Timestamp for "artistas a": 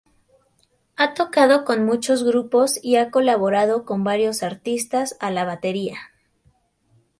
4.41-5.29